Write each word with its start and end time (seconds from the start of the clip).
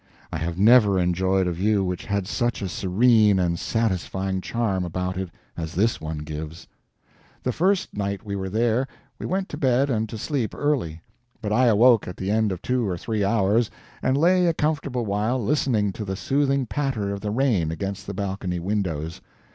I 0.33 0.37
have 0.39 0.57
never 0.57 0.97
enjoyed 0.97 1.45
a 1.45 1.51
view 1.51 1.83
which 1.83 2.05
had 2.05 2.25
such 2.25 2.63
a 2.63 2.69
serene 2.69 3.37
and 3.37 3.59
satisfying 3.59 4.41
charm 4.41 4.83
about 4.83 5.15
it 5.15 5.29
as 5.55 5.75
this 5.75 6.01
one 6.01 6.17
gives. 6.23 6.65
The 7.43 7.51
first 7.51 7.95
night 7.95 8.25
we 8.25 8.35
were 8.35 8.49
there, 8.49 8.87
we 9.19 9.27
went 9.27 9.47
to 9.49 9.57
bed 9.57 9.91
and 9.91 10.09
to 10.09 10.17
sleep 10.17 10.55
early; 10.55 11.03
but 11.39 11.53
I 11.53 11.67
awoke 11.67 12.07
at 12.07 12.17
the 12.17 12.31
end 12.31 12.51
of 12.51 12.63
two 12.63 12.87
or 12.87 12.97
three 12.97 13.23
hours, 13.23 13.69
and 14.01 14.17
lay 14.17 14.47
a 14.47 14.55
comfortable 14.55 15.05
while 15.05 15.37
listening 15.39 15.93
to 15.93 16.03
the 16.03 16.15
soothing 16.15 16.65
patter 16.65 17.11
of 17.13 17.21
the 17.21 17.29
rain 17.29 17.69
against 17.71 18.07
the 18.07 18.15
balcony 18.15 18.57
windows. 18.59 19.21